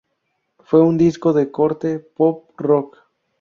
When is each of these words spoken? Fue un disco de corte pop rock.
Fue 0.61 0.81
un 0.81 0.97
disco 0.97 1.31
de 1.31 1.51
corte 1.51 1.99
pop 1.99 2.49
rock. 2.59 2.97